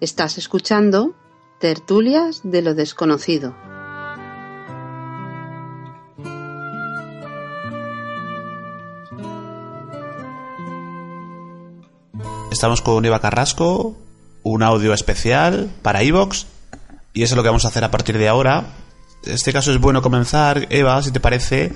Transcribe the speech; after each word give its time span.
Estás 0.00 0.38
escuchando 0.38 1.14
Tertulias 1.58 2.40
de 2.44 2.62
lo 2.62 2.74
Desconocido. 2.74 3.54
Estamos 12.50 12.82
con 12.82 13.04
Eva 13.04 13.20
Carrasco, 13.20 13.96
un 14.42 14.62
audio 14.62 14.92
especial 14.92 15.70
para 15.82 16.02
Evox, 16.02 16.46
y 17.12 17.22
eso 17.22 17.34
es 17.34 17.36
lo 17.36 17.42
que 17.42 17.48
vamos 17.48 17.64
a 17.64 17.68
hacer 17.68 17.84
a 17.84 17.90
partir 17.90 18.18
de 18.18 18.28
ahora. 18.28 18.64
En 19.24 19.34
este 19.34 19.52
caso 19.52 19.70
es 19.72 19.78
bueno 19.80 20.02
comenzar, 20.02 20.66
Eva, 20.70 21.00
si 21.02 21.12
te 21.12 21.20
parece, 21.20 21.72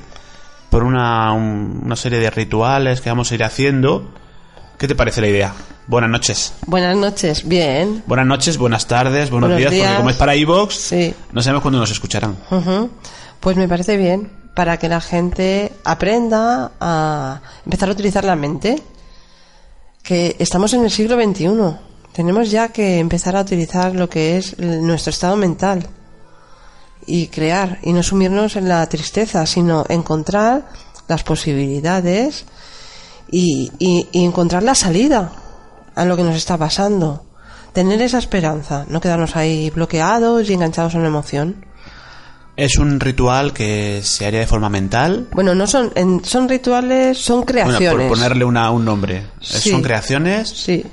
por 0.70 0.82
una, 0.82 1.32
un- 1.32 1.82
una 1.84 1.96
serie 1.96 2.18
de 2.18 2.30
rituales 2.30 3.00
que 3.00 3.10
vamos 3.10 3.30
a 3.30 3.34
ir 3.34 3.44
haciendo. 3.44 4.10
¿Qué 4.78 4.88
te 4.88 4.94
parece 4.94 5.20
la 5.20 5.28
idea? 5.28 5.54
Buenas 5.86 6.10
noches. 6.10 6.52
Buenas 6.66 6.96
noches, 6.96 7.46
bien. 7.46 8.02
Buenas 8.06 8.26
noches, 8.26 8.56
buenas 8.58 8.86
tardes, 8.86 9.30
buenos, 9.30 9.50
Buenos 9.50 9.70
días, 9.70 9.82
porque 9.84 9.96
como 9.98 10.10
es 10.10 10.16
para 10.16 10.34
Evox, 10.34 10.74
Sí. 10.74 11.14
no 11.32 11.42
sabemos 11.42 11.62
cuándo 11.62 11.78
nos 11.78 11.90
escucharán. 11.90 12.36
Ujú. 12.50 12.90
Pues 13.40 13.56
me 13.56 13.68
parece 13.68 13.96
bien 13.96 14.30
para 14.54 14.78
que 14.78 14.88
la 14.88 15.00
gente 15.00 15.72
aprenda 15.84 16.72
a 16.80 17.40
empezar 17.64 17.88
a 17.88 17.92
utilizar 17.92 18.24
la 18.24 18.36
mente. 18.36 18.82
Que 20.02 20.36
estamos 20.38 20.72
en 20.74 20.84
el 20.84 20.90
siglo 20.90 21.16
XXI. 21.22 21.48
Tenemos 22.12 22.50
ya 22.50 22.68
que 22.68 22.98
empezar 22.98 23.36
a 23.36 23.40
utilizar 23.40 23.94
lo 23.94 24.08
que 24.08 24.36
es 24.36 24.58
nuestro 24.58 25.10
estado 25.10 25.36
mental 25.36 25.86
y 27.06 27.28
crear 27.28 27.78
y 27.82 27.92
no 27.92 28.02
sumirnos 28.02 28.56
en 28.56 28.68
la 28.68 28.86
tristeza, 28.88 29.46
sino 29.46 29.84
encontrar 29.88 30.66
las 31.08 31.22
posibilidades 31.22 32.44
y, 33.34 33.72
y- 33.78 34.06
y 34.12 34.24
encontrar 34.24 34.62
la 34.62 34.74
salida 34.74 35.32
a 35.94 36.04
lo 36.04 36.16
que 36.16 36.22
nos 36.22 36.36
está 36.36 36.56
pasando. 36.56 37.24
Tener 37.72 38.00
esa 38.02 38.18
esperanza, 38.18 38.84
no 38.88 39.00
quedarnos 39.00 39.34
ahí 39.34 39.70
bloqueados 39.70 40.48
y 40.48 40.52
enganchados 40.54 40.94
a 40.94 40.98
una 40.98 41.08
emoción. 41.08 41.64
Es 42.56 42.78
un 42.78 43.00
ritual 43.00 43.52
que 43.52 44.00
se 44.04 44.26
haría 44.26 44.38
de 44.40 44.46
forma 44.46 44.68
mental. 44.68 45.26
Bueno, 45.32 45.56
no 45.56 45.66
son, 45.66 45.90
en- 45.96 46.24
son 46.24 46.48
rituales, 46.48 47.18
son 47.18 47.42
creaciones. 47.42 47.90
Bueno, 47.90 48.08
por 48.08 48.16
ponerle 48.18 48.44
una- 48.44 48.70
un 48.70 48.84
nombre. 48.84 49.26
Sí. 49.40 49.70
Son 49.70 49.82
creaciones, 49.82 50.50
Sí, 50.50 50.84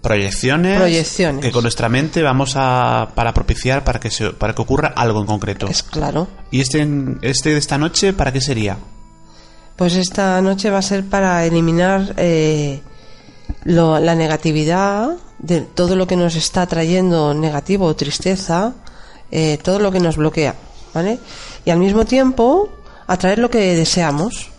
proyecciones, 0.00 0.78
Proyecciones. 0.78 1.44
que 1.44 1.50
con 1.50 1.62
nuestra 1.62 1.88
mente 1.88 2.22
vamos 2.22 2.52
a 2.56 3.08
para 3.16 3.34
propiciar 3.34 3.82
para 3.82 3.98
que 3.98 4.10
se, 4.12 4.30
para 4.30 4.54
que 4.54 4.62
ocurra 4.62 4.92
algo 4.96 5.20
en 5.20 5.26
concreto. 5.26 5.66
es 5.66 5.82
claro. 5.82 6.28
Y 6.52 6.60
este 6.60 6.86
este 7.22 7.50
de 7.50 7.58
esta 7.58 7.76
noche 7.76 8.12
para 8.12 8.32
qué 8.32 8.40
sería? 8.40 8.78
Pues 9.80 9.94
esta 9.96 10.38
noche 10.42 10.68
va 10.68 10.76
a 10.80 10.82
ser 10.82 11.06
para 11.06 11.42
eliminar 11.46 12.12
eh, 12.18 12.82
lo- 13.64 13.98
la 13.98 14.14
negatividad 14.14 15.16
de 15.38 15.62
todo 15.62 15.96
lo 15.96 16.06
que 16.06 16.16
nos 16.16 16.36
está 16.36 16.66
trayendo 16.66 17.32
negativo 17.32 17.86
o 17.86 17.96
tristeza, 17.96 18.74
eh, 19.30 19.56
todo 19.62 19.78
lo 19.78 19.90
que 19.90 19.98
nos 20.00 20.18
bloquea, 20.18 20.54
¿vale? 20.92 21.18
Y 21.64 21.70
al 21.70 21.78
mismo 21.78 22.04
tiempo 22.04 22.68
atraer 23.06 23.38
lo 23.38 23.48
que 23.48 23.74
deseamos, 23.74 24.50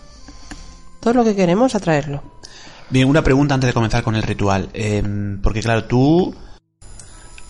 todo 1.01 1.13
lo 1.13 1.23
que 1.23 1.35
queremos 1.35 1.75
atraerlo. 1.75 2.23
Bien, 2.89 3.07
una 3.07 3.23
pregunta 3.23 3.53
antes 3.53 3.67
de 3.67 3.73
comenzar 3.75 4.01
con 4.03 4.15
el 4.15 4.23
ritual, 4.23 4.69
Em, 4.73 5.39
porque 5.39 5.61
claro, 5.61 5.83
tú 5.83 6.33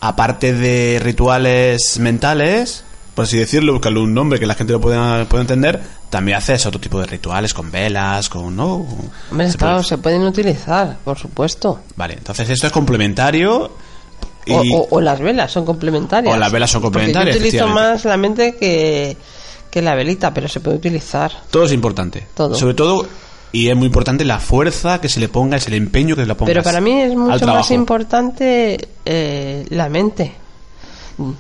aparte 0.01 0.51
de 0.53 0.99
rituales 1.01 1.99
mentales, 1.99 2.83
por 3.15 3.23
así 3.25 3.37
decirlo, 3.37 3.73
buscarle 3.73 3.99
un 3.99 4.13
nombre 4.13 4.39
que 4.39 4.45
la 4.45 4.53
gente 4.55 4.73
lo 4.73 4.79
pueda, 4.81 5.25
pueda 5.25 5.41
entender, 5.41 5.81
también 6.09 6.37
haces 6.37 6.65
otro 6.65 6.79
tipo 6.79 6.99
de 6.99 7.07
rituales 7.07 7.53
con 7.53 7.69
velas, 7.71 8.29
con 8.29 8.55
no. 8.55 8.85
Hombre, 9.31 9.51
Se 9.51 9.57
claro, 9.57 9.75
puede- 9.77 9.87
se 9.87 9.97
pueden 9.97 10.21
utilizar, 10.23 10.97
por 11.03 11.17
supuesto. 11.17 11.81
Vale, 11.95 12.13
entonces 12.15 12.49
esto 12.49 12.67
es 12.67 12.73
complementario 12.73 13.71
y 14.45 14.53
O, 14.53 14.61
o- 14.79 14.87
o 14.91 15.01
las 15.01 15.19
velas 15.19 15.51
son 15.51 15.65
complementarias. 15.65 16.33
O 16.33 16.37
las 16.37 16.51
velas 16.51 16.71
son 16.71 16.81
complementarias, 16.81 17.35
Porque 17.35 17.51
yo 17.51 17.65
utilizo 17.65 17.67
más 17.75 18.05
la 18.05 18.17
mente 18.17 18.55
que, 18.55 19.15
que 19.69 19.81
la 19.81 19.93
velita, 19.95 20.33
pero 20.33 20.47
se 20.47 20.59
puede 20.61 20.77
utilizar. 20.77 21.31
todo 21.51 21.65
es 21.65 21.71
importante. 21.73 22.25
Todo. 22.33 22.55
Sobre 22.55 22.73
todo 22.73 23.05
y 23.53 23.67
es 23.67 23.75
muy 23.75 23.87
importante 23.87 24.23
la 24.23 24.39
fuerza 24.39 25.01
que 25.01 25.09
se 25.09 25.19
le 25.19 25.27
ponga, 25.27 25.57
es 25.57 25.67
el 25.67 25.73
empeño 25.73 26.15
que 26.15 26.21
se 26.21 26.27
le 26.27 26.35
ponga. 26.35 26.49
Pero 26.49 26.63
para 26.63 26.79
mí 26.79 27.01
es 27.01 27.13
mucho 27.15 27.45
más 27.45 27.69
importante 27.71 28.87
eh, 29.05 29.65
la 29.69 29.89
mente. 29.89 30.33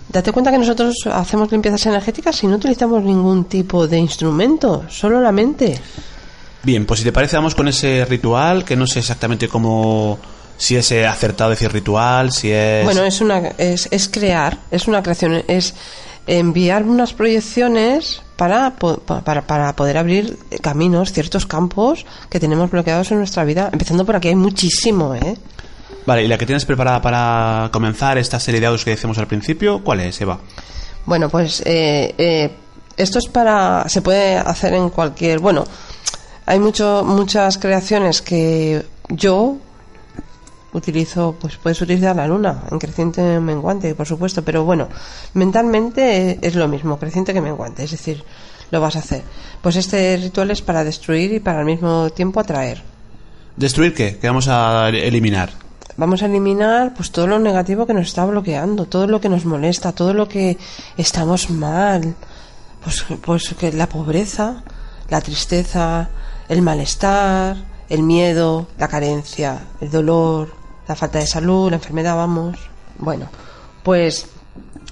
Date 0.09 0.31
cuenta 0.31 0.51
que 0.51 0.57
nosotros 0.57 0.95
hacemos 1.11 1.51
limpiezas 1.51 1.85
energéticas 1.85 2.43
y 2.43 2.47
no 2.47 2.55
utilizamos 2.55 3.03
ningún 3.03 3.45
tipo 3.45 3.87
de 3.87 3.97
instrumento, 3.97 4.85
solo 4.89 5.21
la 5.21 5.31
mente. 5.31 5.79
Bien, 6.63 6.85
pues 6.85 6.99
si 6.99 7.03
te 7.03 7.11
parece 7.11 7.35
vamos 7.35 7.55
con 7.55 7.67
ese 7.67 8.05
ritual, 8.05 8.63
que 8.63 8.75
no 8.75 8.85
sé 8.85 8.99
exactamente 8.99 9.47
cómo 9.47 10.19
si 10.57 10.75
es 10.75 10.91
eh, 10.91 11.07
acertado 11.07 11.49
decir 11.49 11.71
ritual, 11.71 12.31
si 12.31 12.51
es 12.51 12.83
Bueno, 12.83 13.03
es 13.03 13.19
una 13.19 13.39
es, 13.57 13.87
es 13.89 14.09
crear, 14.09 14.59
es 14.69 14.87
una 14.87 15.01
creación, 15.01 15.43
es 15.47 15.73
enviar 16.27 16.83
unas 16.83 17.13
proyecciones 17.13 18.21
para, 18.35 18.75
para, 18.75 19.41
para 19.41 19.75
poder 19.75 19.97
abrir 19.97 20.37
caminos, 20.61 21.13
ciertos 21.13 21.45
campos 21.45 22.05
que 22.29 22.39
tenemos 22.39 22.69
bloqueados 22.69 23.11
en 23.11 23.17
nuestra 23.17 23.43
vida. 23.43 23.69
Empezando 23.71 24.05
por 24.05 24.15
aquí, 24.15 24.27
hay 24.27 24.35
muchísimo, 24.35 25.15
¿eh? 25.15 25.37
Vale, 26.05 26.23
y 26.23 26.27
la 26.27 26.37
que 26.37 26.45
tienes 26.45 26.65
preparada 26.65 27.01
para 27.01 27.69
comenzar 27.71 28.17
esta 28.17 28.39
serie 28.39 28.59
de 28.59 28.67
audios 28.67 28.83
que 28.83 28.91
decíamos 28.91 29.17
al 29.17 29.27
principio, 29.27 29.83
¿cuál 29.83 29.99
es, 29.99 30.19
Eva? 30.19 30.39
Bueno, 31.05 31.29
pues 31.29 31.61
eh, 31.65 32.13
eh, 32.17 32.51
esto 32.97 33.19
es 33.19 33.27
para. 33.27 33.87
Se 33.87 34.01
puede 34.01 34.37
hacer 34.37 34.73
en 34.73 34.89
cualquier. 34.89 35.39
Bueno, 35.39 35.65
hay 36.45 36.59
mucho, 36.59 37.03
muchas 37.05 37.57
creaciones 37.57 38.21
que 38.21 38.83
yo 39.09 39.57
utilizo. 40.73 41.35
Pues 41.39 41.57
puedes 41.57 41.81
utilizar 41.81 42.15
la 42.15 42.27
luna 42.27 42.63
en 42.71 42.79
creciente 42.79 43.39
menguante, 43.39 43.95
por 43.95 44.07
supuesto, 44.07 44.43
pero 44.43 44.63
bueno, 44.63 44.87
mentalmente 45.33 46.39
es 46.41 46.55
lo 46.55 46.67
mismo, 46.67 46.97
creciente 46.97 47.33
que 47.33 47.41
menguante, 47.41 47.83
es 47.83 47.91
decir, 47.91 48.23
lo 48.71 48.81
vas 48.81 48.95
a 48.95 48.99
hacer. 48.99 49.23
Pues 49.61 49.75
este 49.75 50.17
ritual 50.17 50.51
es 50.51 50.61
para 50.61 50.83
destruir 50.83 51.33
y 51.33 51.39
para 51.39 51.59
al 51.59 51.65
mismo 51.65 52.09
tiempo 52.09 52.39
atraer. 52.39 52.81
¿Destruir 53.55 53.93
qué? 53.93 54.17
Que 54.17 54.27
vamos 54.27 54.47
a 54.47 54.89
eliminar. 54.89 55.51
Vamos 56.01 56.23
a 56.23 56.25
eliminar 56.25 56.95
pues 56.95 57.11
todo 57.11 57.27
lo 57.27 57.37
negativo 57.37 57.85
que 57.85 57.93
nos 57.93 58.07
está 58.07 58.25
bloqueando, 58.25 58.87
todo 58.87 59.05
lo 59.05 59.21
que 59.21 59.29
nos 59.29 59.45
molesta, 59.45 59.91
todo 59.91 60.15
lo 60.15 60.27
que 60.27 60.57
estamos 60.97 61.51
mal, 61.51 62.15
pues, 62.83 63.05
pues 63.21 63.53
que 63.53 63.71
la 63.71 63.87
pobreza, 63.87 64.63
la 65.09 65.21
tristeza, 65.21 66.09
el 66.49 66.63
malestar, 66.63 67.55
el 67.87 68.01
miedo, 68.01 68.65
la 68.79 68.87
carencia, 68.87 69.59
el 69.79 69.91
dolor, 69.91 70.55
la 70.87 70.95
falta 70.95 71.19
de 71.19 71.27
salud, 71.27 71.69
la 71.69 71.75
enfermedad, 71.75 72.15
vamos. 72.15 72.57
Bueno, 72.97 73.27
pues 73.83 74.25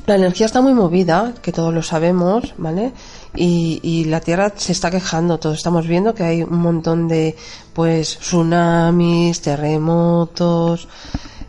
la 0.06 0.14
energía 0.14 0.46
está 0.46 0.62
muy 0.62 0.75
movida, 0.75 1.34
que 1.42 1.51
todos 1.51 1.74
lo 1.74 1.81
sabemos, 1.81 2.54
¿vale? 2.60 2.94
Y, 3.36 3.80
y 3.84 4.06
la 4.06 4.22
Tierra 4.22 4.52
se 4.56 4.72
está 4.72 4.90
quejando, 4.90 5.38
todos 5.40 5.58
estamos 5.58 5.88
viendo 5.88 6.16
que 6.16 6.24
hay 6.24 6.44
un 6.44 6.58
montón 6.58 7.08
de, 7.08 7.36
pues, 7.74 8.18
tsunamis, 8.20 9.42
terremotos, 9.42 10.88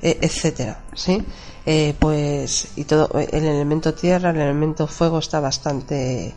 eh, 0.02 0.18
etcétera, 0.20 0.80
¿sí? 0.94 1.22
Eh, 1.66 1.94
pues, 1.98 2.68
y 2.76 2.84
todo, 2.84 3.10
el 3.18 3.44
elemento 3.44 3.92
tierra, 3.92 4.30
el 4.30 4.40
elemento 4.40 4.86
fuego 4.86 5.18
está 5.18 5.40
bastante 5.40 6.34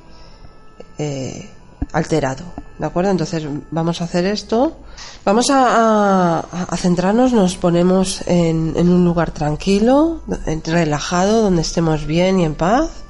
eh, 0.98 1.50
alterado, 1.94 2.44
¿de 2.78 2.86
acuerdo? 2.86 3.12
Entonces 3.12 3.48
vamos 3.72 4.02
a 4.02 4.04
hacer 4.04 4.26
esto. 4.26 4.78
Vamos 5.24 5.48
a, 5.50 6.44
centrarnos, 6.76 7.32
nos 7.32 7.56
ponemos 7.56 8.22
en, 8.28 8.76
un 8.76 9.06
lugar 9.06 9.32
tranquilo, 9.32 10.22
relajado, 10.66 11.42
donde 11.42 11.62
estemos 11.62 12.06
bien 12.06 12.42
y 12.42 12.46
en 12.46 12.56
paz. 12.56 13.03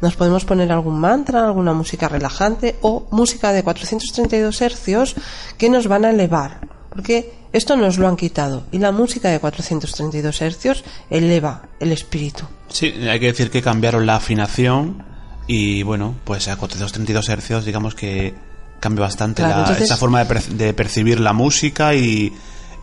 Nos 0.00 0.16
podemos 0.16 0.44
poner 0.44 0.72
algún 0.72 0.98
mantra, 0.98 1.44
alguna 1.46 1.72
música 1.74 2.08
relajante 2.08 2.76
o 2.82 3.06
música 3.10 3.52
de 3.52 3.62
432 3.62 4.60
hercios 4.62 5.14
que 5.58 5.68
nos 5.68 5.86
van 5.88 6.04
a 6.04 6.10
elevar. 6.10 6.60
Porque 6.90 7.32
esto 7.52 7.76
nos 7.76 7.98
lo 7.98 8.08
han 8.08 8.16
quitado. 8.16 8.64
Y 8.72 8.78
la 8.78 8.92
música 8.92 9.28
de 9.28 9.38
432 9.40 10.40
hercios 10.42 10.84
eleva 11.10 11.62
el 11.80 11.92
espíritu. 11.92 12.44
Sí, 12.68 12.86
hay 13.08 13.20
que 13.20 13.26
decir 13.26 13.50
que 13.50 13.62
cambiaron 13.62 14.06
la 14.06 14.16
afinación 14.16 15.04
Y 15.46 15.82
bueno, 15.82 16.14
pues 16.24 16.46
a 16.48 16.56
432 16.56 17.28
hercios, 17.28 17.64
digamos 17.64 17.94
que 17.96 18.34
cambia 18.78 19.02
bastante 19.02 19.42
Claro, 19.42 19.56
la- 19.56 19.60
entonces- 19.62 19.84
esa 19.86 19.96
forma 19.96 20.22
de, 20.24 20.32
perc- 20.34 20.46
de 20.48 20.72
percibir 20.74 21.18
la 21.18 21.32
música 21.32 21.92
y, 21.94 22.32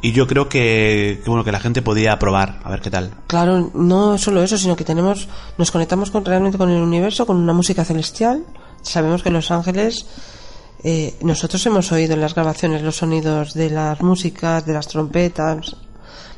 y 0.02 0.12
yo 0.12 0.28
creo 0.28 0.48
que, 0.48 1.22
que, 1.24 1.30
bueno 1.30 1.44
que 1.44 1.52
la 1.52 1.60
gente 1.60 1.82
podía 1.82 2.18
probar, 2.20 2.60
a 2.64 2.70
ver 2.70 2.82
qué 2.82 2.90
tal. 2.90 3.12
Claro, 3.28 3.72
no 3.74 4.18
solo 4.18 4.44
eso, 4.44 4.58
sino 4.58 4.76
que 4.76 4.84
tenemos, 4.84 5.28
nos 5.58 5.72
conectamos 5.72 6.12
con, 6.12 6.24
realmente 6.24 6.58
con 6.58 6.70
el 6.70 6.82
universo, 6.82 7.26
con 7.26 7.38
una 7.38 7.54
música 7.54 7.84
celestial. 7.84 8.44
Sabemos 8.82 9.24
que 9.24 9.32
Los 9.32 9.50
Ángeles, 9.52 10.06
eh, 10.84 11.16
nosotros 11.22 11.66
hemos 11.66 11.92
oído 11.92 12.14
en 12.14 12.22
las 12.22 12.36
grabaciones 12.36 12.82
los 12.82 12.98
sonidos 12.98 13.54
de 13.54 13.70
las 13.70 14.02
músicas, 14.02 14.66
de 14.66 14.74
las 14.74 14.88
trompetas, 14.88 15.76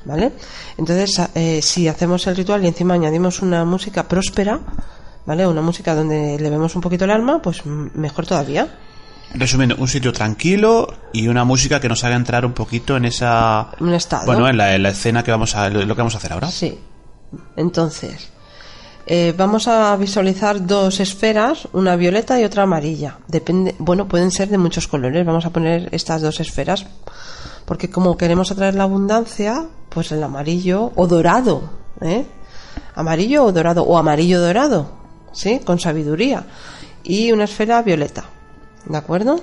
¿vale? 0.05 0.31
Entonces, 0.77 1.21
eh, 1.35 1.61
si 1.61 1.87
hacemos 1.87 2.25
el 2.27 2.35
ritual 2.35 2.63
y 2.63 2.67
encima 2.67 2.93
añadimos 2.93 3.41
una 3.41 3.65
música 3.65 4.07
próspera, 4.07 4.59
¿vale? 5.25 5.45
Una 5.45 5.61
música 5.61 5.93
donde 5.93 6.39
le 6.39 6.49
vemos 6.49 6.75
un 6.75 6.81
poquito 6.81 7.05
el 7.05 7.11
alma, 7.11 7.41
pues 7.41 7.65
mejor 7.65 8.25
todavía. 8.25 8.67
Resumiendo, 9.33 9.75
un 9.77 9.87
sitio 9.87 10.11
tranquilo 10.11 10.91
y 11.13 11.27
una 11.27 11.43
música 11.43 11.79
que 11.79 11.87
nos 11.87 12.03
haga 12.03 12.15
entrar 12.15 12.45
un 12.45 12.53
poquito 12.53 12.97
en 12.97 13.05
esa... 13.05 13.69
Un 13.79 13.93
estado. 13.93 14.25
Bueno, 14.25 14.47
en 14.49 14.57
la, 14.57 14.75
en 14.75 14.83
la 14.83 14.89
escena 14.89 15.23
que 15.23 15.31
vamos 15.31 15.55
a... 15.55 15.69
lo 15.69 15.95
que 15.95 16.01
vamos 16.01 16.15
a 16.15 16.17
hacer 16.17 16.33
ahora. 16.33 16.49
Sí. 16.49 16.79
Entonces, 17.55 18.29
eh, 19.05 19.33
vamos 19.37 19.67
a 19.67 19.95
visualizar 19.97 20.65
dos 20.65 20.99
esferas, 20.99 21.67
una 21.73 21.95
violeta 21.95 22.39
y 22.39 22.43
otra 22.43 22.63
amarilla. 22.63 23.17
Depende, 23.27 23.75
bueno, 23.77 24.07
pueden 24.07 24.31
ser 24.31 24.49
de 24.49 24.57
muchos 24.57 24.87
colores. 24.87 25.25
Vamos 25.25 25.45
a 25.45 25.51
poner 25.51 25.89
estas 25.91 26.21
dos 26.21 26.39
esferas 26.39 26.85
porque 27.69 27.87
como 27.91 28.17
queremos 28.17 28.49
atraer 28.49 28.73
la 28.73 28.85
abundancia, 28.85 29.67
pues 29.89 30.11
el 30.11 30.23
amarillo 30.23 30.91
o 30.95 31.05
dorado, 31.05 31.69
¿eh? 32.01 32.25
Amarillo 32.95 33.45
o 33.45 33.51
dorado 33.51 33.83
o 33.83 33.95
amarillo 33.95 34.41
dorado, 34.41 34.89
¿sí? 35.33 35.59
Con 35.63 35.79
sabiduría 35.79 36.47
y 37.03 37.31
una 37.31 37.43
esfera 37.43 37.83
violeta, 37.83 38.25
¿de 38.85 38.97
acuerdo? 38.97 39.41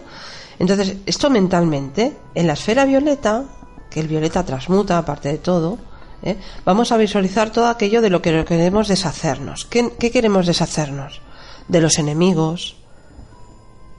Entonces, 0.59 0.97
esto 1.07 1.31
mentalmente, 1.31 2.17
en 2.35 2.47
la 2.47 2.55
esfera 2.55 2.85
violeta, 2.85 3.45
que 3.91 4.01
el 4.01 4.09
violeta 4.09 4.45
transmuta 4.45 4.99
aparte 4.99 5.29
de 5.29 5.39
todo, 5.39 5.79
¿eh? 6.23 6.37
vamos 6.65 6.93
a 6.93 6.97
visualizar 6.97 7.51
todo 7.51 7.67
aquello 7.67 8.01
de 8.01 8.11
lo 8.11 8.23
que 8.23 8.45
queremos 8.45 8.89
deshacernos. 8.89 9.67
¿Qué, 9.67 9.93
qué 9.99 10.11
queremos 10.11 10.47
deshacernos? 10.47 11.21
De 11.69 11.81
los 11.81 11.99
enemigos, 11.99 12.77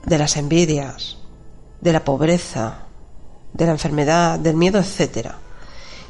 de 0.04 0.18
las 0.18 0.36
envidias, 0.36 1.18
de 1.80 1.92
la 1.92 2.04
pobreza, 2.04 2.86
de 3.52 3.66
la 3.66 3.72
enfermedad, 3.72 4.38
del 4.38 4.56
miedo, 4.56 4.78
etcétera. 4.78 5.38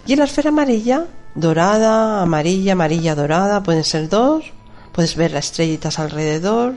Y 0.06 0.14
en 0.14 0.20
la 0.20 0.24
esfera 0.24 0.48
amarilla, 0.48 1.06
dorada, 1.34 2.22
amarilla, 2.22 2.72
amarilla, 2.72 3.14
dorada, 3.14 3.62
pueden 3.62 3.84
ser 3.84 4.08
dos, 4.08 4.52
puedes 4.92 5.16
ver 5.16 5.32
las 5.32 5.46
estrellitas 5.46 5.98
alrededor, 5.98 6.74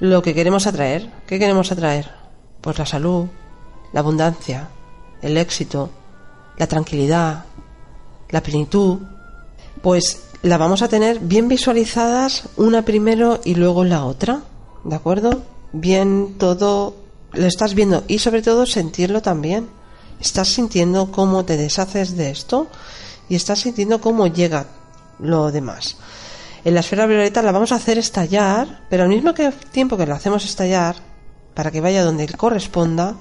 lo 0.00 0.22
que 0.22 0.34
queremos 0.34 0.66
atraer. 0.66 1.10
¿Qué 1.26 1.38
queremos 1.38 1.72
atraer? 1.72 2.10
Pues 2.60 2.78
la 2.78 2.86
salud, 2.86 3.26
la 3.92 4.00
abundancia, 4.00 4.68
el 5.22 5.36
éxito, 5.36 5.90
la 6.58 6.66
tranquilidad, 6.66 7.44
la 8.30 8.42
plenitud. 8.42 8.98
Pues 9.82 10.22
la 10.42 10.58
vamos 10.58 10.82
a 10.82 10.88
tener 10.88 11.20
bien 11.20 11.48
visualizadas 11.48 12.48
una 12.56 12.82
primero 12.82 13.40
y 13.44 13.54
luego 13.54 13.84
la 13.84 14.04
otra, 14.04 14.42
¿de 14.84 14.96
acuerdo? 14.96 15.42
Bien 15.72 16.36
todo 16.38 16.94
lo 17.32 17.46
estás 17.46 17.74
viendo 17.74 18.04
y 18.08 18.18
sobre 18.18 18.42
todo 18.42 18.66
sentirlo 18.66 19.22
también. 19.22 19.68
Estás 20.20 20.48
sintiendo 20.48 21.12
cómo 21.12 21.44
te 21.44 21.56
deshaces 21.56 22.16
de 22.16 22.30
esto 22.30 22.68
y 23.28 23.34
estás 23.34 23.60
sintiendo 23.60 24.00
cómo 24.00 24.26
llega 24.26 24.66
lo 25.18 25.50
demás. 25.50 25.96
En 26.66 26.74
la 26.74 26.80
esfera 26.80 27.06
violeta 27.06 27.42
la 27.42 27.52
vamos 27.52 27.70
a 27.70 27.76
hacer 27.76 27.96
estallar, 27.96 28.80
pero 28.90 29.04
al 29.04 29.08
mismo 29.08 29.34
tiempo 29.34 29.96
que 29.96 30.04
la 30.04 30.16
hacemos 30.16 30.44
estallar, 30.44 30.96
para 31.54 31.70
que 31.70 31.80
vaya 31.80 32.02
donde 32.02 32.26
corresponda, 32.26 33.14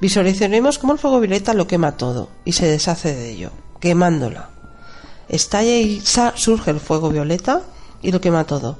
visualizaremos 0.00 0.78
cómo 0.78 0.94
el 0.94 0.98
fuego 0.98 1.20
violeta 1.20 1.52
lo 1.52 1.66
quema 1.66 1.98
todo 1.98 2.30
y 2.46 2.52
se 2.52 2.64
deshace 2.64 3.14
de 3.14 3.28
ello, 3.28 3.50
quemándola. 3.78 4.48
Estalla 5.28 5.76
y 5.76 6.00
surge 6.00 6.70
el 6.70 6.80
fuego 6.80 7.10
violeta 7.10 7.60
y 8.00 8.10
lo 8.10 8.22
quema 8.22 8.44
todo. 8.44 8.78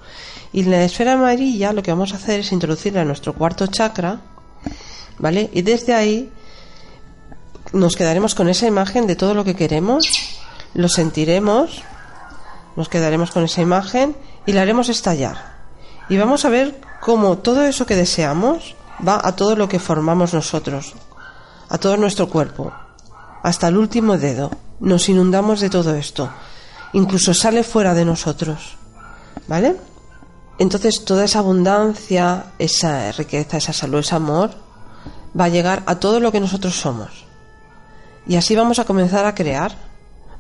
Y 0.55 0.63
en 0.63 0.71
la 0.71 0.85
esfera 0.85 1.13
amarilla 1.13 1.75
lo 1.75 1.83
que 1.83 1.93
vamos 1.93 2.15
a 2.15 2.17
hacer 2.17 2.41
es 2.41 2.51
introducirla 2.51 3.03
en 3.03 3.09
nuestro 3.09 3.35
cuarto 3.35 3.67
chakra, 3.67 4.23
¿vale? 5.19 5.51
Y 5.53 5.61
desde 5.61 5.93
ahí 5.93 6.33
nos 7.75 7.95
quedaremos 7.95 8.35
con 8.35 8.49
esa 8.49 8.67
imagen 8.67 9.07
de 9.07 9.17
todo 9.17 9.35
lo 9.35 9.45
que 9.45 9.55
queremos, 9.55 10.09
lo 10.73 10.89
sentiremos, 10.89 11.83
nos 12.79 12.89
quedaremos 12.89 13.33
con 13.33 13.43
esa 13.43 13.61
imagen 13.61 14.15
y 14.47 14.53
la 14.53 14.63
haremos 14.63 14.89
estallar. 14.89 15.59
Y 16.09 16.17
vamos 16.17 16.45
a 16.45 16.49
ver 16.49 16.81
cómo 17.01 17.39
todo 17.39 17.65
eso 17.65 17.87
que 17.87 17.97
deseamos 17.97 18.77
va 19.07 19.21
a 19.21 19.35
todo 19.35 19.57
lo 19.57 19.69
que 19.69 19.81
formamos 19.81 20.33
nosotros, 20.33 20.95
a 21.69 21.79
todo 21.79 21.97
nuestro 21.97 22.29
cuerpo, 22.29 22.73
hasta 23.43 23.67
el 23.67 23.77
último 23.77 24.17
dedo. 24.17 24.53
Nos 24.79 25.09
inundamos 25.09 25.59
de 25.59 25.71
todo 25.71 25.93
esto. 25.97 26.31
Incluso 26.93 27.35
sale 27.35 27.65
fuera 27.65 27.95
de 27.95 28.05
nosotros. 28.05 28.77
¿Vale? 29.49 29.75
Entonces 30.61 31.05
toda 31.05 31.25
esa 31.25 31.41
abundancia, 31.41 32.53
esa 32.61 33.11
riqueza, 33.11 33.57
esa 33.57 33.73
salud, 33.73 33.99
ese 33.99 34.15
amor, 34.15 34.51
va 35.39 35.47
a 35.47 35.49
llegar 35.49 35.83
a 35.87 35.97
todo 35.97 36.21
lo 36.21 36.31
que 36.31 36.39
nosotros 36.39 36.79
somos. 36.79 37.27
Y 38.29 38.37
así 38.37 38.55
vamos 38.55 38.79
a 38.79 38.85
comenzar 38.85 39.27
a 39.27 39.35
crear, 39.35 39.73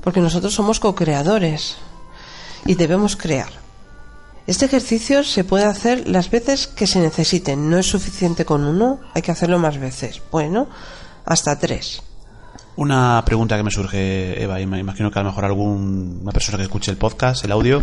porque 0.04 0.20
nosotros 0.20 0.54
somos 0.54 0.78
co-creadores 0.78 1.78
y 2.66 2.74
debemos 2.74 3.16
crear. 3.16 3.48
Este 4.46 4.64
ejercicio 4.64 5.24
se 5.24 5.44
puede 5.44 5.64
hacer 5.64 6.08
las 6.08 6.30
veces 6.30 6.66
que 6.66 6.86
se 6.86 7.00
necesiten, 7.00 7.68
no 7.68 7.78
es 7.78 7.86
suficiente 7.86 8.44
con 8.46 8.64
uno, 8.64 8.98
hay 9.14 9.20
que 9.22 9.30
hacerlo 9.32 9.58
más 9.58 9.78
veces. 9.78 10.22
Bueno, 10.32 10.68
hasta 11.26 11.58
tres. 11.58 12.02
Una 12.76 13.22
pregunta 13.26 13.56
que 13.56 13.62
me 13.62 13.70
surge, 13.70 14.42
Eva, 14.42 14.60
y 14.60 14.66
me 14.66 14.78
imagino 14.78 15.10
que 15.10 15.18
a 15.18 15.22
lo 15.22 15.30
mejor 15.30 15.44
alguna 15.44 16.32
persona 16.32 16.56
que 16.58 16.64
escuche 16.64 16.90
el 16.90 16.96
podcast, 16.96 17.44
el 17.44 17.52
audio. 17.52 17.82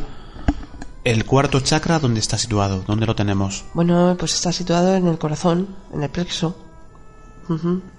¿El 1.04 1.24
cuarto 1.26 1.60
chakra 1.60 2.00
dónde 2.00 2.20
está 2.20 2.38
situado? 2.40 2.84
¿Dónde 2.88 3.06
lo 3.06 3.16
tenemos? 3.16 3.66
Bueno, 3.76 4.16
pues 4.18 4.34
está 4.34 4.52
situado 4.52 4.96
en 4.96 5.08
el 5.08 5.20
corazón, 5.20 5.76
en 5.94 6.02
el 6.02 6.10
plexo, 6.10 6.56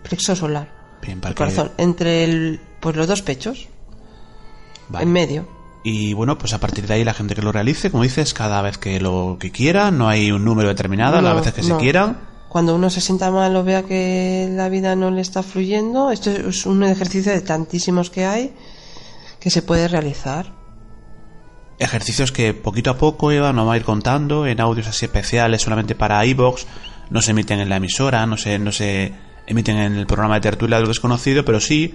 plexo 0.03 0.35
solar. 0.35 0.73
Bien, 1.03 1.21
para 1.21 1.31
El 1.31 1.35
que- 1.37 1.39
corazón, 1.39 1.71
entre 1.79 2.25
el, 2.25 2.61
pues 2.81 2.97
los 2.97 3.07
dos 3.07 3.23
pechos, 3.23 3.69
Vale. 4.89 5.05
en 5.05 5.13
medio. 5.13 5.49
Y 5.89 6.15
bueno, 6.15 6.37
pues 6.37 6.53
a 6.53 6.59
partir 6.59 6.89
de 6.89 6.95
ahí 6.95 7.05
la 7.05 7.15
gente 7.15 7.37
que 7.37 7.43
lo 7.43 7.53
realice, 7.53 7.93
como 7.93 8.03
dices, 8.03 8.35
cada 8.35 8.61
vez 8.61 8.77
que 8.77 8.99
lo 8.99 9.37
que 9.39 9.53
quiera, 9.53 9.93
no 9.93 10.09
hay 10.09 10.33
un 10.33 10.45
número 10.45 10.69
determinado, 10.69 11.19
No, 11.19 11.23
las 11.23 11.37
veces 11.37 11.55
que 11.55 11.63
se 11.63 11.77
quieran. 11.77 12.19
Cuando 12.49 12.75
uno 12.75 12.91
se 12.91 13.01
sienta 13.01 13.31
mal 13.31 13.55
o 13.55 13.63
vea 13.63 13.85
que 13.85 14.49
la 14.51 14.69
vida 14.69 14.97
no 14.97 15.13
le 15.13 15.21
está 15.21 15.45
fluyendo, 15.45 16.11
esto 16.11 16.33
es 16.33 16.67
un 16.67 16.83
ejercicio 16.83 17.31
de 17.31 17.41
tantísimos 17.41 18.11
que 18.11 18.27
hay 18.27 18.53
que 19.39 19.49
se 19.49 19.63
puede 19.63 19.87
realizar. 19.87 20.53
Ejercicios 21.79 22.33
que 22.33 22.53
poquito 22.53 22.91
a 22.91 22.99
poco 22.99 23.31
Eva 23.31 23.53
nos 23.53 23.69
va 23.69 23.75
a 23.75 23.77
ir 23.77 23.85
contando 23.85 24.45
en 24.45 24.61
audios 24.61 24.89
así 24.89 25.05
especiales 25.05 25.63
solamente 25.63 25.95
para 25.95 26.27
iBox, 26.27 26.67
no 27.11 27.23
se 27.23 27.31
emiten 27.31 27.61
en 27.61 27.69
la 27.69 27.77
emisora, 27.77 28.27
no 28.27 28.37
se, 28.37 28.59
no 28.59 28.73
se 28.73 29.13
emiten 29.47 29.77
en 29.77 29.95
el 29.95 30.09
programa 30.09 30.35
de 30.35 30.41
tertulia 30.41 30.79
del 30.79 30.89
desconocido, 30.89 31.45
pero 31.45 31.61
sí 31.61 31.95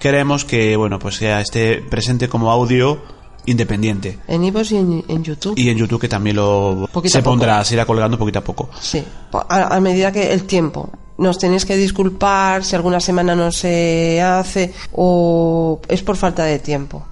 queremos 0.00 0.44
que 0.44 0.74
bueno 0.76 0.98
pues 0.98 1.14
sea 1.14 1.40
esté 1.40 1.80
presente 1.88 2.28
como 2.28 2.50
audio 2.50 3.19
independiente. 3.46 4.18
En 4.28 4.44
iVoox 4.44 4.72
y 4.72 4.76
en, 4.76 5.04
en 5.08 5.24
YouTube. 5.24 5.58
Y 5.58 5.68
en 5.68 5.78
YouTube 5.78 6.00
que 6.00 6.08
también 6.08 6.36
lo 6.36 6.88
Poquito 6.92 7.12
se 7.12 7.22
pondrá, 7.22 7.64
se 7.64 7.74
irá 7.74 7.84
colgando 7.84 8.18
poquito 8.18 8.38
a 8.38 8.44
poco. 8.44 8.70
Sí, 8.80 9.04
a 9.32 9.80
medida 9.80 10.12
que 10.12 10.32
el 10.32 10.44
tiempo. 10.44 10.90
Nos 11.18 11.36
tenéis 11.36 11.66
que 11.66 11.76
disculpar 11.76 12.64
si 12.64 12.76
alguna 12.76 12.98
semana 12.98 13.36
no 13.36 13.52
se 13.52 14.22
hace 14.22 14.72
o 14.92 15.78
es 15.86 16.02
por 16.02 16.16
falta 16.16 16.44
de 16.44 16.58
tiempo, 16.58 17.04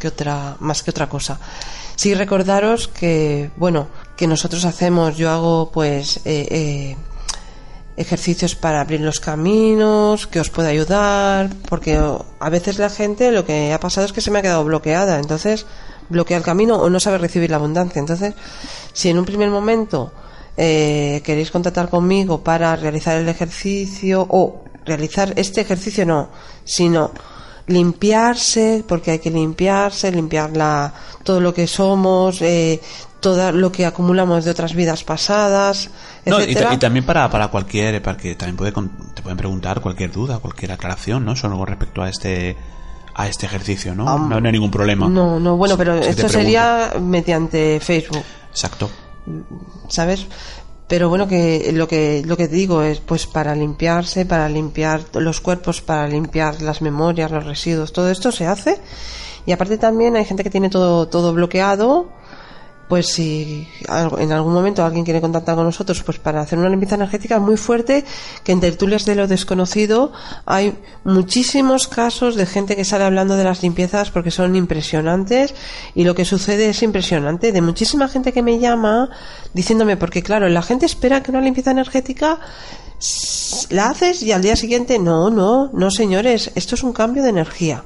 que 0.00 0.08
otra, 0.08 0.56
más 0.58 0.82
que 0.82 0.90
otra 0.90 1.08
cosa. 1.08 1.38
Sí, 1.94 2.14
recordaros 2.14 2.88
que, 2.88 3.50
bueno, 3.56 3.86
que 4.16 4.26
nosotros 4.26 4.64
hacemos, 4.64 5.16
yo 5.16 5.30
hago 5.30 5.70
pues 5.72 6.16
eh, 6.24 6.48
eh, 6.50 6.96
ejercicios 7.96 8.54
para 8.56 8.80
abrir 8.80 9.00
los 9.00 9.20
caminos, 9.20 10.26
que 10.26 10.40
os 10.40 10.50
puede 10.50 10.68
ayudar, 10.68 11.50
porque 11.68 12.00
a 12.40 12.50
veces 12.50 12.78
la 12.78 12.90
gente 12.90 13.30
lo 13.30 13.44
que 13.44 13.72
ha 13.72 13.80
pasado 13.80 14.06
es 14.06 14.12
que 14.12 14.20
se 14.20 14.30
me 14.30 14.40
ha 14.40 14.42
quedado 14.42 14.64
bloqueada, 14.64 15.18
entonces 15.18 15.66
bloquea 16.08 16.36
el 16.36 16.42
camino 16.42 16.76
o 16.76 16.90
no 16.90 17.00
sabe 17.00 17.18
recibir 17.18 17.50
la 17.50 17.56
abundancia. 17.56 18.00
Entonces, 18.00 18.34
si 18.92 19.08
en 19.10 19.18
un 19.18 19.24
primer 19.24 19.50
momento 19.50 20.12
eh, 20.56 21.22
queréis 21.24 21.50
contactar 21.50 21.88
conmigo 21.88 22.42
para 22.42 22.76
realizar 22.76 23.16
el 23.16 23.28
ejercicio 23.28 24.26
o 24.28 24.64
realizar 24.84 25.32
este 25.36 25.60
ejercicio 25.60 26.04
no, 26.04 26.28
sino 26.64 27.12
limpiarse, 27.66 28.84
porque 28.86 29.12
hay 29.12 29.18
que 29.18 29.30
limpiarse, 29.30 30.12
limpiar 30.12 30.56
la, 30.56 30.92
todo 31.22 31.40
lo 31.40 31.54
que 31.54 31.66
somos, 31.66 32.42
eh, 32.42 32.80
todo 33.24 33.52
lo 33.52 33.72
que 33.72 33.86
acumulamos 33.86 34.44
de 34.44 34.50
otras 34.50 34.74
vidas 34.74 35.02
pasadas, 35.02 35.88
No, 36.26 36.42
y, 36.42 36.54
también 36.76 37.06
para, 37.06 37.30
para 37.30 37.48
cualquier, 37.48 38.02
para 38.02 38.18
que 38.18 38.34
también 38.34 38.56
puede, 38.56 38.72
te 39.14 39.22
pueden 39.22 39.38
preguntar 39.38 39.80
cualquier 39.80 40.12
duda, 40.12 40.38
cualquier 40.40 40.72
aclaración, 40.72 41.24
¿no? 41.24 41.34
Solo 41.34 41.56
con 41.56 41.66
respecto 41.66 42.02
a 42.02 42.10
este, 42.10 42.54
a 43.14 43.26
este 43.26 43.46
ejercicio, 43.46 43.94
¿no? 43.94 44.04
No, 44.04 44.40
no 44.40 44.46
hay 44.46 44.52
ningún 44.52 44.70
problema. 44.70 45.08
No, 45.08 45.40
no, 45.40 45.56
bueno, 45.56 45.78
pero 45.78 45.96
Si 45.96 46.02
te 46.02 46.10
esto 46.10 46.28
sería 46.28 46.92
mediante 47.00 47.80
Facebook. 47.80 48.22
Exacto. 48.50 48.90
¿sabes? 49.88 50.26
Pero 50.86 51.08
bueno, 51.08 51.26
que 51.26 51.72
lo 51.72 51.88
que 51.88 52.22
lo 52.26 52.36
que 52.36 52.46
digo 52.46 52.82
es 52.82 53.00
pues 53.00 53.26
para 53.26 53.54
limpiarse, 53.54 54.26
para 54.26 54.50
limpiar 54.50 55.00
los 55.14 55.40
cuerpos, 55.40 55.80
para 55.80 56.06
limpiar 56.06 56.60
las 56.60 56.82
memorias, 56.82 57.30
los 57.30 57.46
residuos, 57.46 57.94
todo 57.94 58.10
esto 58.10 58.30
se 58.30 58.46
hace. 58.46 58.78
Y 59.46 59.52
aparte 59.52 59.78
también 59.78 60.14
hay 60.14 60.26
gente 60.26 60.42
que 60.42 60.50
tiene 60.50 60.68
todo 60.68 61.08
todo 61.08 61.32
bloqueado 61.32 62.10
pues 62.88 63.08
si 63.08 63.66
en 64.18 64.32
algún 64.32 64.52
momento 64.52 64.84
alguien 64.84 65.04
quiere 65.04 65.20
contactar 65.20 65.54
con 65.54 65.64
nosotros 65.64 66.02
pues 66.02 66.18
para 66.18 66.40
hacer 66.40 66.58
una 66.58 66.68
limpieza 66.68 66.96
energética 66.96 67.38
muy 67.38 67.56
fuerte 67.56 68.04
que 68.42 68.52
en 68.52 68.60
tertulias 68.60 69.04
de 69.06 69.14
lo 69.14 69.26
desconocido 69.26 70.12
hay 70.44 70.78
muchísimos 71.04 71.88
casos 71.88 72.36
de 72.36 72.46
gente 72.46 72.76
que 72.76 72.84
sale 72.84 73.04
hablando 73.04 73.36
de 73.36 73.44
las 73.44 73.62
limpiezas 73.62 74.10
porque 74.10 74.30
son 74.30 74.54
impresionantes 74.56 75.54
y 75.94 76.04
lo 76.04 76.14
que 76.14 76.24
sucede 76.24 76.68
es 76.68 76.82
impresionante. 76.82 77.52
De 77.52 77.62
muchísima 77.62 78.08
gente 78.08 78.32
que 78.32 78.42
me 78.42 78.58
llama 78.58 79.10
diciéndome 79.52 79.96
porque 79.96 80.22
claro 80.22 80.48
la 80.48 80.62
gente 80.62 80.86
espera 80.86 81.22
que 81.22 81.30
una 81.30 81.40
limpieza 81.40 81.70
energética 81.70 82.40
la 83.70 83.88
haces 83.90 84.22
y 84.22 84.32
al 84.32 84.42
día 84.42 84.56
siguiente 84.56 84.98
no 84.98 85.30
no 85.30 85.70
no 85.72 85.90
señores 85.90 86.50
esto 86.54 86.74
es 86.74 86.82
un 86.82 86.92
cambio 86.92 87.22
de 87.22 87.30
energía. 87.30 87.84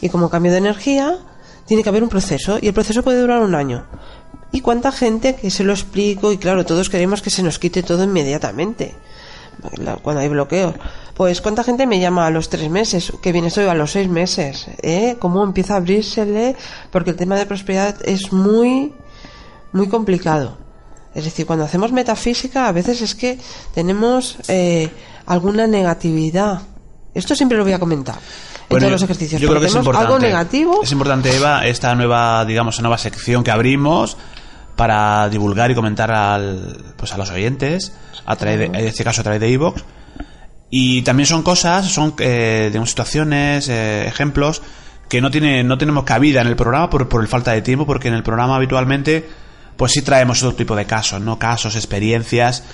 Y 0.00 0.08
como 0.08 0.30
cambio 0.30 0.52
de 0.52 0.58
energía 0.58 1.18
tiene 1.66 1.82
que 1.82 1.88
haber 1.88 2.02
un 2.02 2.08
proceso 2.08 2.58
y 2.60 2.66
el 2.68 2.74
proceso 2.74 3.02
puede 3.02 3.20
durar 3.20 3.40
un 3.40 3.54
año 3.54 3.86
y 4.52 4.60
cuánta 4.60 4.92
gente 4.92 5.34
que 5.34 5.50
se 5.50 5.64
lo 5.64 5.72
explico 5.72 6.32
y 6.32 6.38
claro, 6.38 6.64
todos 6.64 6.90
queremos 6.90 7.22
que 7.22 7.30
se 7.30 7.42
nos 7.42 7.58
quite 7.58 7.82
todo 7.82 8.04
inmediatamente 8.04 8.94
cuando 10.02 10.20
hay 10.20 10.28
bloqueos. 10.28 10.74
Pues 11.14 11.40
cuánta 11.40 11.62
gente 11.62 11.86
me 11.86 12.00
llama 12.00 12.26
a 12.26 12.30
los 12.30 12.48
tres 12.48 12.70
meses, 12.70 13.12
que 13.22 13.32
viene 13.32 13.48
estoy 13.48 13.66
a 13.66 13.74
los 13.74 13.92
seis 13.92 14.08
meses, 14.08 14.66
¿eh? 14.82 15.16
Cómo 15.18 15.44
empieza 15.44 15.74
a 15.74 15.76
abrírsele, 15.76 16.56
porque 16.90 17.10
el 17.10 17.16
tema 17.16 17.36
de 17.36 17.46
prosperidad 17.46 17.96
es 18.04 18.32
muy, 18.32 18.92
muy 19.72 19.88
complicado. 19.88 20.56
Es 21.14 21.24
decir, 21.24 21.46
cuando 21.46 21.66
hacemos 21.66 21.92
metafísica 21.92 22.66
a 22.68 22.72
veces 22.72 23.02
es 23.02 23.14
que 23.14 23.38
tenemos 23.74 24.38
eh, 24.48 24.88
alguna 25.26 25.66
negatividad. 25.66 26.62
Esto 27.14 27.34
siempre 27.34 27.58
lo 27.58 27.64
voy 27.64 27.74
a 27.74 27.78
comentar. 27.78 28.18
en 28.70 28.78
todos 28.78 28.92
los 28.92 29.02
ejercicios. 29.02 29.40
Yo 29.40 29.48
creo 29.48 29.60
que 29.60 29.66
es 29.66 29.74
importante. 29.74 30.06
Algo 30.06 30.18
negativo. 30.18 30.80
Es 30.82 30.92
importante, 30.92 31.36
Eva, 31.36 31.66
esta 31.66 31.94
nueva, 31.94 32.46
digamos, 32.46 32.80
nueva 32.80 32.96
sección 32.96 33.44
que 33.44 33.50
abrimos 33.50 34.16
para 34.82 35.28
divulgar 35.28 35.70
y 35.70 35.76
comentar 35.76 36.10
al, 36.10 36.76
pues 36.96 37.12
a 37.12 37.16
los 37.16 37.30
oyentes, 37.30 37.92
a 38.26 38.34
través 38.34 38.68
en 38.68 38.74
este 38.74 39.04
caso 39.04 39.20
a 39.20 39.22
través 39.22 39.40
de 39.40 39.48
iVoox. 39.50 39.80
Y 40.70 41.02
también 41.02 41.28
son 41.28 41.44
cosas, 41.44 41.86
son 41.86 42.14
eh, 42.18 42.66
digamos, 42.66 42.88
situaciones, 42.88 43.68
eh, 43.68 44.08
ejemplos 44.08 44.60
que 45.08 45.20
no, 45.20 45.30
tiene, 45.30 45.62
no 45.62 45.78
tenemos 45.78 46.02
cabida 46.02 46.40
en 46.40 46.48
el 46.48 46.56
programa 46.56 46.90
por, 46.90 47.08
por 47.08 47.22
el 47.22 47.28
falta 47.28 47.52
de 47.52 47.62
tiempo, 47.62 47.86
porque 47.86 48.08
en 48.08 48.14
el 48.14 48.24
programa 48.24 48.56
habitualmente 48.56 49.28
pues 49.76 49.92
sí 49.92 50.02
traemos 50.02 50.42
otro 50.42 50.56
tipo 50.56 50.74
de 50.74 50.84
casos, 50.84 51.20
¿no? 51.20 51.38
Casos, 51.38 51.76
experiencias. 51.76 52.64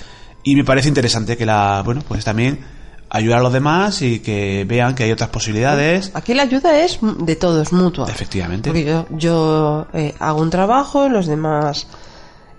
Y 0.43 0.55
me 0.55 0.63
parece 0.63 0.87
interesante 0.87 1.37
que 1.37 1.45
la, 1.45 1.83
bueno, 1.85 2.01
pues 2.07 2.25
también 2.25 2.65
ayudar 3.09 3.39
a 3.39 3.41
los 3.41 3.53
demás 3.53 4.01
y 4.01 4.19
que 4.19 4.65
vean 4.67 4.95
que 4.95 5.03
hay 5.03 5.11
otras 5.11 5.29
posibilidades. 5.29 6.11
Aquí 6.13 6.33
la 6.33 6.43
ayuda 6.43 6.79
es 6.79 6.99
de 7.01 7.35
todos, 7.35 7.73
mutua. 7.73 8.07
Efectivamente. 8.09 8.69
Porque 8.69 8.85
yo, 8.85 9.05
yo 9.09 9.87
eh, 9.93 10.13
hago 10.19 10.41
un 10.41 10.49
trabajo, 10.49 11.09
los 11.09 11.27
demás 11.27 11.87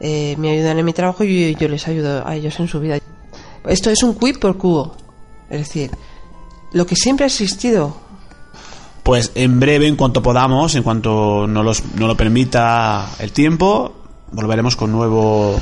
eh, 0.00 0.34
me 0.38 0.50
ayudan 0.52 0.78
en 0.78 0.84
mi 0.84 0.92
trabajo 0.92 1.24
y 1.24 1.54
yo, 1.54 1.68
les 1.68 1.86
ayudo 1.86 2.26
a 2.26 2.34
ellos 2.34 2.58
en 2.58 2.68
su 2.68 2.80
vida. 2.80 2.98
Esto 3.66 3.90
es 3.90 4.02
un 4.02 4.14
quid 4.14 4.38
por 4.38 4.56
cubo. 4.56 4.96
Es 5.50 5.58
decir, 5.60 5.90
lo 6.72 6.86
que 6.86 6.96
siempre 6.96 7.24
ha 7.24 7.28
existido. 7.28 7.96
Pues 9.02 9.32
en 9.34 9.60
breve, 9.60 9.86
en 9.86 9.96
cuanto 9.96 10.22
podamos, 10.22 10.74
en 10.74 10.82
cuanto 10.82 11.46
no 11.46 11.62
los, 11.62 11.84
no 11.94 12.06
lo 12.06 12.16
permita 12.16 13.10
el 13.18 13.32
tiempo, 13.32 13.92
volveremos 14.32 14.76
con 14.76 14.92
nuevo 14.92 15.60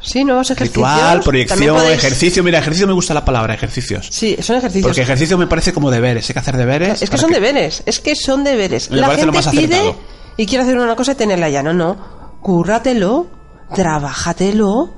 Sí, 0.00 0.24
nuevos 0.24 0.50
ejercicios. 0.50 0.86
Ritual, 0.86 1.20
proyección, 1.20 1.84
ejercicio. 1.86 2.42
Mira, 2.44 2.58
ejercicio 2.60 2.86
me 2.86 2.92
gusta 2.92 3.14
la 3.14 3.24
palabra, 3.24 3.54
ejercicios. 3.54 4.08
Sí, 4.10 4.36
son 4.40 4.56
ejercicios. 4.56 4.86
Porque 4.86 5.02
ejercicio 5.02 5.36
me 5.36 5.46
parece 5.46 5.72
como 5.72 5.90
deberes, 5.90 6.28
hay 6.28 6.32
que 6.32 6.38
hacer 6.38 6.56
deberes. 6.56 7.02
Es 7.02 7.10
que 7.10 7.18
son 7.18 7.32
deberes, 7.32 7.82
es 7.84 7.98
que 8.00 8.14
son 8.14 8.44
deberes. 8.44 8.90
Me 8.90 8.98
la 8.98 9.08
gente 9.08 9.26
lo 9.26 9.32
más 9.32 9.48
pide 9.48 9.94
y 10.36 10.46
quiere 10.46 10.62
hacer 10.64 10.78
una 10.78 10.94
cosa 10.96 11.12
y 11.12 11.14
tenerla 11.16 11.48
ya. 11.48 11.62
No, 11.62 11.72
no. 11.72 11.96
Cúrratelo, 12.40 13.26
trabájatelo. 13.74 14.94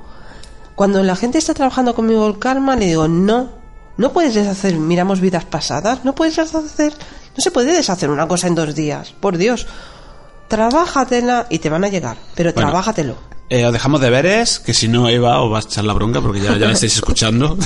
Cuando 0.75 1.03
la 1.03 1.17
gente 1.17 1.39
está 1.39 1.55
trabajando 1.55 1.95
conmigo 1.95 2.27
el 2.27 2.39
karma, 2.39 2.77
le 2.77 2.87
digo, 2.87 3.07
no, 3.09 3.51
no 3.97 4.13
puedes 4.13 4.35
deshacer, 4.35 4.75
miramos 4.77 5.21
vidas 5.21 5.45
pasadas, 5.45 6.05
no 6.05 6.15
puedes 6.15 6.37
deshacer, 6.37 6.93
no 7.37 7.43
se 7.43 7.51
puede 7.51 7.75
deshacer 7.75 8.09
una 8.11 8.27
cosa 8.27 8.47
en 8.47 8.55
dos 8.55 8.75
días, 8.75 9.13
por 9.21 9.37
Dios. 9.37 9.67
Trabájatela 10.49 11.47
y 11.51 11.59
te 11.59 11.69
van 11.69 11.85
a 11.85 11.89
llegar, 11.89 12.17
pero 12.35 12.53
Bueno. 12.53 12.69
trabájatelo. 12.71 13.17
Eh, 13.53 13.67
os 13.67 13.73
dejamos 13.73 14.01
deberes, 14.01 14.61
que 14.61 14.73
si 14.73 14.87
no, 14.87 15.09
Eva, 15.09 15.41
os 15.41 15.53
va 15.53 15.59
a 15.59 15.61
echar 15.61 15.85
la 15.85 15.93
bronca 15.93 16.21
porque 16.21 16.41
ya, 16.41 16.57
ya 16.57 16.69
me 16.69 16.73
estáis 16.73 16.95
escuchando. 16.95 17.59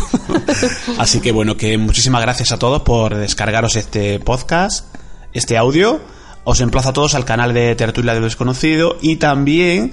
Así 0.98 1.20
que 1.20 1.30
bueno, 1.30 1.58
que 1.58 1.76
muchísimas 1.76 2.22
gracias 2.22 2.52
a 2.52 2.58
todos 2.58 2.80
por 2.80 3.14
descargaros 3.14 3.76
este 3.76 4.18
podcast, 4.18 4.86
este 5.34 5.58
audio. 5.58 6.00
Os 6.44 6.62
emplazo 6.62 6.88
a 6.88 6.92
todos 6.94 7.14
al 7.14 7.26
canal 7.26 7.52
de 7.52 7.74
Tertulia 7.74 8.14
de 8.14 8.20
lo 8.20 8.24
Desconocido 8.24 8.96
y 9.02 9.16
también 9.16 9.92